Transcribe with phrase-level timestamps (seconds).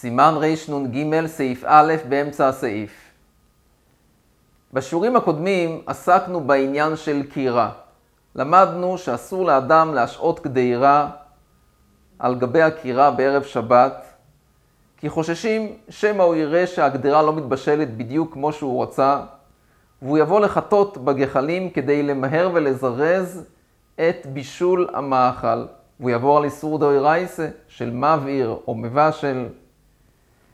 [0.00, 0.34] סימן
[0.68, 2.90] רנ"ג, סעיף א', באמצע הסעיף.
[4.72, 7.70] בשיעורים הקודמים עסקנו בעניין של קירה.
[8.34, 11.10] למדנו שאסור לאדם להשעות קדירה
[12.18, 14.04] על גבי הקירה בערב שבת,
[14.96, 19.20] כי חוששים שמא הוא יראה שהגדרה לא מתבשלת בדיוק כמו שהוא רצה,
[20.02, 23.44] והוא יבוא לחטות בגחלים כדי למהר ולזרז
[23.96, 25.64] את בישול המאכל,
[26.00, 29.46] והוא יעבור על איסור דאורייסה של מבעיר או מבשל.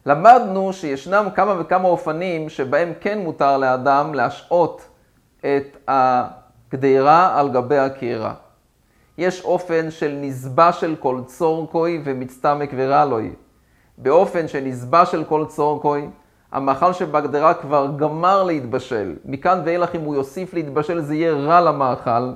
[0.06, 4.88] למדנו שישנם כמה וכמה אופנים שבהם כן מותר לאדם להשעות
[5.40, 8.34] את הגדירה על גבי הקירה.
[9.18, 13.32] יש אופן של נזבע של כל צורקוי ומצטמק ורלוי.
[13.98, 16.08] באופן של נזבע של כל צורקוי,
[16.52, 19.16] המאכל שבהגדרה כבר גמר להתבשל.
[19.24, 22.32] מכאן ואילך אם הוא יוסיף להתבשל זה יהיה רע למאכל,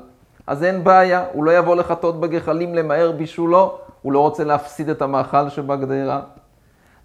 [0.47, 5.03] אז אין בעיה, הוא לא יבוא לחטות בגחלים למהר בישולו, הוא לא רוצה להפסיד את
[5.03, 6.21] המאכל שבהגדרה.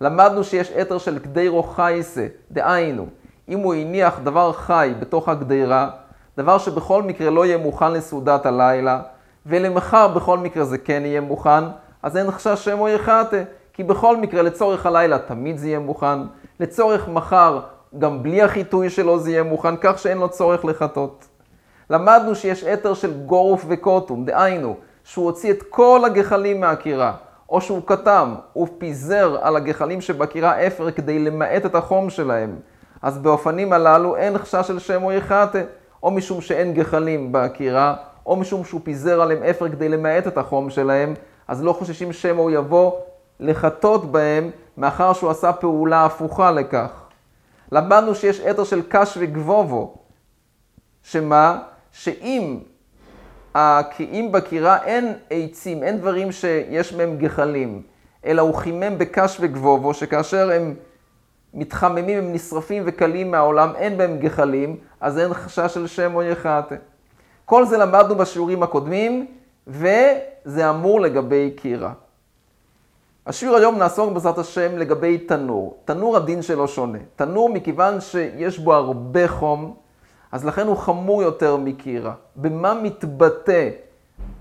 [0.02, 3.08] למדנו שיש אתר של גדירו חייסה, דהיינו,
[3.50, 5.90] אם הוא הניח דבר חי בתוך הגדירה,
[6.38, 9.02] דבר שבכל מקרה לא יהיה מוכן לסעודת הלילה,
[9.46, 11.64] ולמחר בכל מקרה זה כן יהיה מוכן,
[12.04, 13.44] אז אין חשש שמו יחטא,
[13.74, 16.20] כי בכל מקרה לצורך הלילה תמיד זה יהיה מוכן,
[16.60, 17.60] לצורך מחר
[18.00, 21.26] גם בלי החיטוי שלו זה יהיה מוכן, כך שאין לו צורך לחטות.
[21.90, 27.14] למדנו שיש אתר של גורוף וקוטום, דהיינו, שהוא הוציא את כל הגחלים מהקירה,
[27.50, 32.56] או שהוא קטם, הוא פיזר על הגחלים שבקירה אפר כדי למעט את החום שלהם.
[33.02, 35.64] אז באופנים הללו אין חשש של שם או יחטא,
[36.04, 40.70] או משום שאין גחלים בקירה, או משום שהוא פיזר עליהם אפר כדי למעט את החום
[40.70, 41.14] שלהם,
[41.48, 42.92] אז לא חוששים שם או יבוא
[43.40, 46.92] לחטות בהם, מאחר שהוא עשה פעולה הפוכה לכך.
[47.72, 49.96] למדנו שיש אתר של קש וגבובו,
[51.04, 51.60] שמה?
[51.92, 52.58] שאם
[53.92, 57.82] כי אם בקירה אין עצים, אין דברים שיש מהם גחלים,
[58.26, 60.76] אלא הוא חימם בקש וגבובו, שכאשר הם
[61.54, 66.76] מתחממים, הם נשרפים וקלים מהעולם, אין בהם גחלים, אז אין חשש של שם או יחטא.
[67.46, 69.28] כל זה למדנו בשיעורים הקודמים,
[69.68, 71.94] וזה אמור לגבי קירה.
[73.28, 75.78] השיעור היום נעסוק בעזרת השם לגבי תנור.
[75.86, 77.00] תנור הדין שלו שונה.
[77.16, 79.76] תנור מכיוון שיש בו הרבה חום,
[80.32, 82.14] אז לכן הוא חמור יותר מקירה.
[82.36, 83.70] במה מתבטא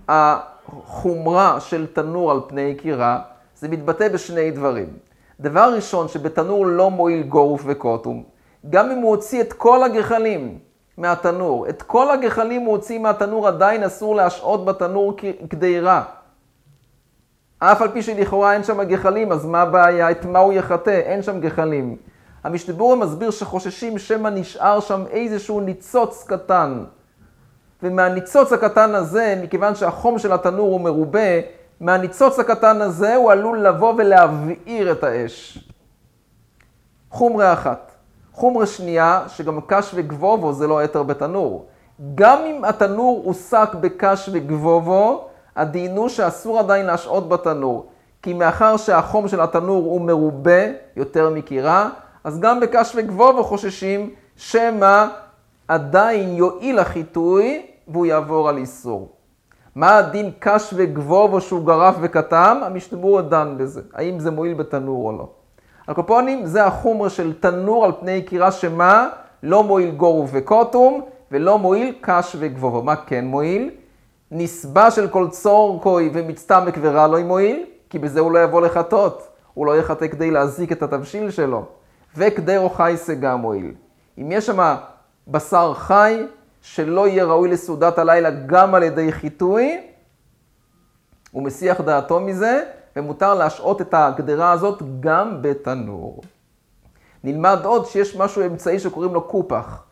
[0.08, 3.20] החומרה של תנור על פני קירה?
[3.56, 4.88] זה מתבטא בשני דברים.
[5.40, 8.22] דבר ראשון, שבתנור לא מועיל גורוף וקוטום.
[8.70, 10.58] גם אם הוא הוציא את כל הגחלים
[10.98, 15.16] מהתנור, את כל הגחלים הוא הוציא מהתנור, עדיין אסור להשעות בתנור
[15.48, 16.02] קדירה.
[17.58, 20.10] אף על פי שלכאורה אין שם גחלים, אז מה הבעיה?
[20.10, 20.90] את מה הוא יחטא?
[20.90, 21.96] אין שם גחלים.
[22.44, 26.84] המשתברור מסביר שחוששים שמא נשאר שם איזשהו ניצוץ קטן.
[27.82, 31.40] ומהניצוץ הקטן הזה, מכיוון שהחום של התנור הוא מרובה,
[31.80, 35.68] מהניצוץ הקטן הזה הוא עלול לבוא ולהבעיר את האש.
[37.10, 37.92] חומרה אחת.
[38.32, 41.66] חומרה שנייה, שגם קש וגבובו זה לא אתר בתנור.
[42.14, 47.86] גם אם התנור הוסק בקש וגבובו, הדין הוא שאסור עדיין להשעות בתנור.
[48.22, 50.62] כי מאחר שהחום של התנור הוא מרובה
[50.96, 51.90] יותר מקירה,
[52.24, 55.06] אז גם בקש וגבובו חוששים שמא
[55.68, 59.08] עדיין יועיל החיטוי והוא יעבור על איסור.
[59.74, 62.60] מה הדין קש וגבובו שהוא גרף וכתם?
[62.62, 65.28] המשתמור דן בזה, האם זה מועיל בתנור או לא.
[65.88, 69.08] הקופונים זה החומר של תנור על פני קירה שמה?
[69.42, 72.82] לא מועיל גורו וקוטום ולא מועיל קש וגבובו.
[72.82, 73.70] מה כן מועיל?
[74.30, 79.28] נסבה של כל צור קוי ומצטמק ורע לא מועיל, כי בזה הוא לא יבוא לחטות.
[79.54, 81.64] הוא לא יחטא כדי להזיק את התבשיל שלו.
[82.16, 83.74] וכדי חייסה גם מועיל.
[84.18, 84.74] אם יש שם
[85.28, 86.26] בשר חי,
[86.62, 89.80] שלא יהיה ראוי לסעודת הלילה גם על ידי חיטוי,
[91.30, 92.64] הוא מסיח דעתו מזה,
[92.96, 96.22] ומותר להשעות את הגדרה הזאת גם בתנור.
[97.24, 99.82] נלמד עוד שיש משהו אמצעי שקוראים לו קופח.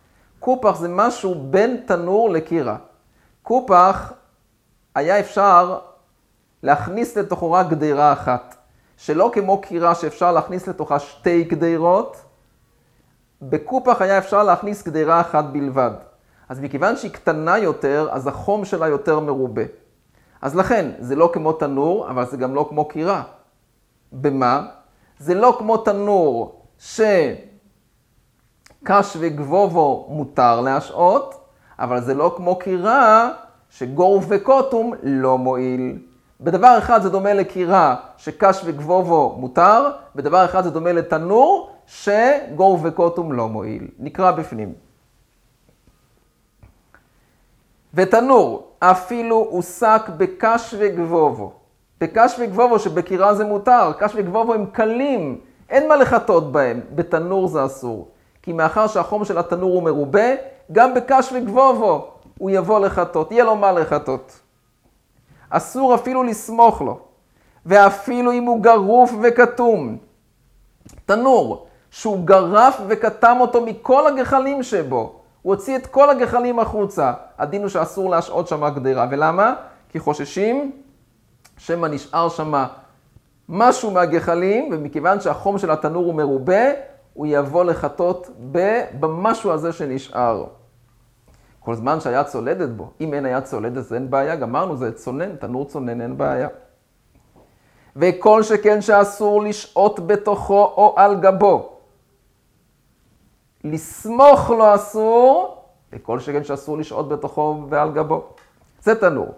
[0.41, 2.77] קופח זה משהו בין תנור לקירה.
[3.43, 4.13] קופח
[4.95, 5.79] היה אפשר
[6.63, 8.57] להכניס לתוכו רק גדרה אחת.
[9.03, 12.17] שלא כמו קירה שאפשר להכניס לתוכה שתי גדרות,
[13.43, 15.91] בקופח היה אפשר להכניס גדרה אחת בלבד.
[16.49, 19.63] אז מכיוון שהיא קטנה יותר, אז החום שלה יותר מרובה.
[20.43, 23.23] אז לכן, זה לא כמו תנור, אבל זה גם לא כמו קירה.
[24.13, 24.67] במה?
[25.19, 27.07] זה לא כמו תנור שקש
[29.19, 31.35] וגבובו מותר להשעות,
[31.79, 33.31] אבל זה לא כמו קירה
[33.71, 36.12] שגורף וקוטום לא מועיל.
[36.43, 43.33] בדבר אחד זה דומה לקירה שקש וגבובו מותר, בדבר אחד זה דומה לתנור שגור וקוטום
[43.33, 43.89] לא מועיל.
[43.99, 44.73] נקרא בפנים.
[47.95, 51.53] ותנור, אפילו הוסק בקש וגבובו.
[52.01, 55.41] בקש וגבובו שבקירה זה מותר, קש וגבובו הם קלים,
[55.71, 58.09] אין מה לחטות בהם, בתנור זה אסור.
[58.43, 60.29] כי מאחר שהחום של התנור הוא מרובה,
[60.73, 62.07] גם בקש וגבובו
[62.39, 64.42] הוא יבוא לחטות, יהיה לו מה לחטות.
[65.53, 66.99] אסור אפילו לסמוך לו,
[67.67, 69.97] ואפילו אם הוא גרוף וכתום.
[71.07, 75.13] תנור, שהוא גרף וכתם אותו מכל הגחלים שבו,
[75.43, 79.07] הוא הוציא את כל הגחלים החוצה, הדין הוא שאסור להשעות שמה גדרה.
[79.11, 79.55] ולמה?
[79.89, 80.73] כי חוששים
[81.59, 82.67] שמא נשאר שמה
[83.49, 86.65] משהו מהגחלים, ומכיוון שהחום של התנור הוא מרובה,
[87.15, 88.31] הוא יבוא לחטות
[89.01, 90.45] במשהו הזה שנשאר.
[91.65, 95.37] כל זמן שהיד צולדת בו, אם אין היד צולדת אז אין בעיה, גמרנו, זה צונן,
[95.37, 96.49] תנור צונן, אין בעיה.
[97.97, 101.73] וכל שכן שאסור לשהות בתוכו או על גבו.
[103.65, 105.57] לסמוך לו אסור,
[105.93, 108.25] וכל שכן שאסור לשהות בתוכו ועל גבו.
[108.83, 109.35] זה תנור.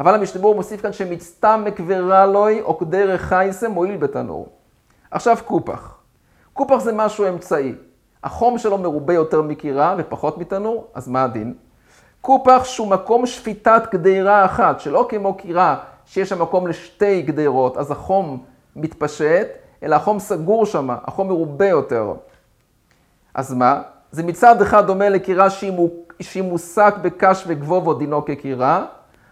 [0.00, 1.80] אבל המשתבור מוסיף כאן שמצטמק
[2.62, 4.48] או כדרך חייסה מועיל בתנור.
[5.10, 5.98] עכשיו קופח.
[6.52, 7.74] קופח זה משהו אמצעי.
[8.24, 11.54] החום שלו מרובה יותר מקירה ופחות מתנור, אז מה הדין?
[12.20, 15.76] קופח שהוא מקום שפיטת גדירה אחת, שלא כמו קירה
[16.06, 18.44] שיש שם מקום לשתי גדרות, אז החום
[18.76, 19.48] מתפשט,
[19.82, 22.14] אלא החום סגור שם, החום מרובה יותר.
[23.34, 23.82] אז מה?
[24.10, 25.50] זה מצד אחד דומה לקירה
[26.20, 28.86] שהיא מוסק בקש וגבובו דינו כקירה,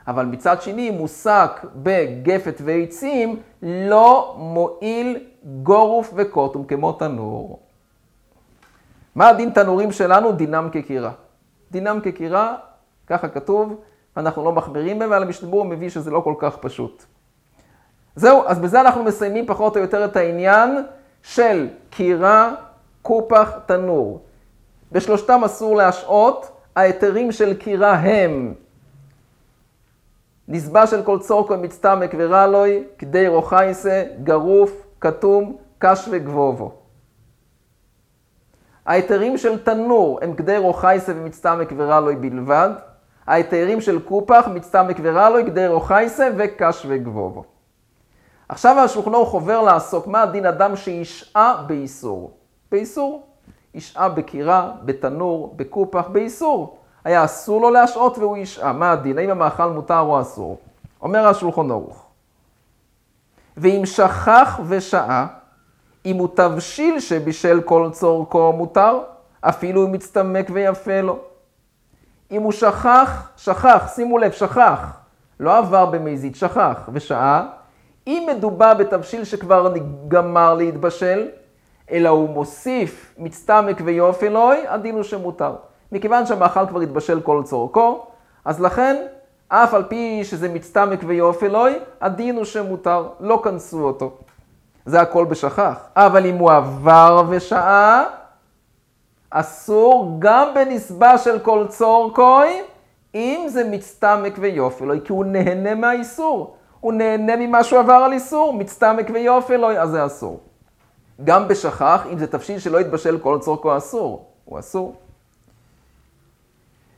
[0.08, 5.18] אבל מצד שני מוסק בגפת ועצים לא מועיל
[5.62, 7.67] גורוף וקוטום כמו תנור.
[9.18, 10.32] מה הדין תנורים שלנו?
[10.32, 11.10] דינם כקירה.
[11.70, 12.56] דינם כקירה,
[13.06, 13.80] ככה כתוב,
[14.16, 17.04] ואנחנו לא מחמירים בהם, ועל המשתבור מביא שזה לא כל כך פשוט.
[18.16, 20.82] זהו, אז בזה אנחנו מסיימים פחות או יותר את העניין
[21.22, 22.54] של קירה,
[23.02, 24.20] קופח, תנור.
[24.92, 28.54] בשלושתם אסור להשעות, ההיתרים של קירה הם
[30.48, 36.77] נסבה של כל צורקו מצטמק ורלוי, כדי רוחייסה, גרוף, כתום, קש וגבובו.
[38.88, 42.70] ההיתרים של תנור הם כדי רוחייסה ומצטמק ורלוי בלבד.
[43.26, 47.44] ההיתרים של קופח, מצטמק ורלוי, כדי רוחייסה וקש וגבובו.
[48.48, 52.30] עכשיו השולחן ערוך עובר לעסוק מה הדין אדם שישעה באיסור.
[52.72, 53.22] באיסור.
[53.74, 56.78] ישעה בקירה, בתנור, בקופח, באיסור.
[57.04, 58.72] היה אסור לו להשעות והוא ישעה.
[58.72, 59.18] מה הדין?
[59.18, 60.58] האם המאכל מותר או אסור?
[61.02, 62.06] אומר השולחון ערוך.
[63.56, 65.26] ואם שכח ושעה,
[66.08, 68.98] אם הוא תבשיל שבישל כל צורכו מותר,
[69.40, 71.18] אפילו אם מצטמק ויפה לו.
[72.30, 74.96] אם הוא שכח, שכח, שימו לב, שכח,
[75.40, 77.46] לא עבר במזיד, שכח ושעה,
[78.06, 79.74] אם מדובר בתבשיל שכבר
[80.08, 81.28] גמר להתבשל,
[81.90, 85.54] אלא הוא מוסיף מצטמק ויופי לוי, הדין הוא שמותר.
[85.92, 88.06] מכיוון שהמאכל כבר התבשל כל צורכו,
[88.44, 89.06] אז לכן,
[89.48, 94.16] אף על פי שזה מצטמק ויופי לוי, הדין הוא שמותר, לא כנסו אותו.
[94.88, 95.74] זה הכל בשכח.
[95.96, 98.04] אבל אם הוא עבר ושעה,
[99.30, 102.62] אסור גם בנסבה של כל צורכוי,
[103.14, 106.56] אם זה מצטמק ויופי לוי, כי הוא נהנה מהאיסור.
[106.80, 110.40] הוא נהנה ממה שהוא עבר על איסור, מצטמק ויופי לוי, אז זה אסור.
[111.24, 114.94] גם בשכח, אם זה תבשיל שלא יתבשל כל צורכו אסור, הוא אסור.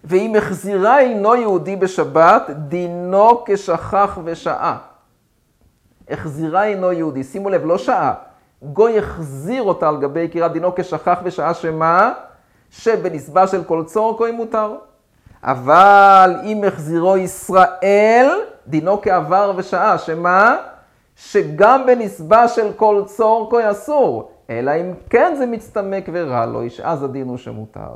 [0.04, 4.89] ואם החזירה אינו יהודי בשבת, דינו כשכח ושעה.
[6.10, 8.14] החזירה אינו יהודי, שימו לב, לא שעה.
[8.62, 12.12] גוי החזיר אותה על גבי יקירה, דינו כשכח ושעה שמה?
[12.70, 14.76] שבנסבה של כל צור כה מותר.
[15.42, 18.28] אבל אם החזירו ישראל,
[18.66, 20.56] דינו כעבר ושעה, שמה?
[21.16, 27.02] שגם בנסבה של כל צור כה אסור, אלא אם כן זה מצטמק ורע לו, אז
[27.02, 27.94] הדין הוא שמותר.